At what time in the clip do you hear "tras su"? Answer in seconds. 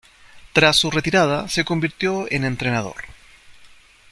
0.53-0.89